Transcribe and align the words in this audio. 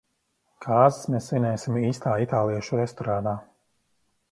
Kāzas 0.65 1.03
mēs 1.15 1.27
svinēsim 1.31 1.77
īstā 1.83 2.15
itāliešu 2.25 2.83
restorānā. 2.83 3.37